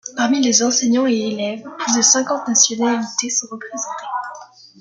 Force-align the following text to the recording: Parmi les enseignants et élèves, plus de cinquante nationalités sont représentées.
Parmi 0.17 0.41
les 0.41 0.63
enseignants 0.63 1.05
et 1.05 1.11
élèves, 1.15 1.61
plus 1.77 1.95
de 1.95 2.01
cinquante 2.01 2.47
nationalités 2.47 3.29
sont 3.29 3.45
représentées. 3.51 4.07